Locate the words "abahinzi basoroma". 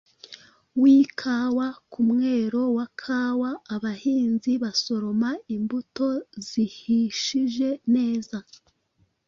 3.75-5.29